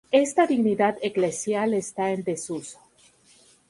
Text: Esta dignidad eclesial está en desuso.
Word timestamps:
Esta 0.25 0.47
dignidad 0.47 0.97
eclesial 1.03 1.75
está 1.75 2.09
en 2.09 2.23
desuso. 2.23 2.79